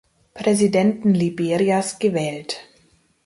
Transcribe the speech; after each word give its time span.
Präsidenten 0.33 1.13
Liberias 1.13 1.99
gewählt. 1.99 2.61